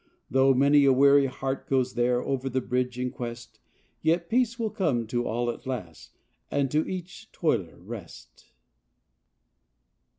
[0.31, 3.59] Though many a weary heart goes there Over the bridge in quest,
[4.01, 6.17] Yet peace will come to all at last
[6.49, 8.51] And to each toiler rest.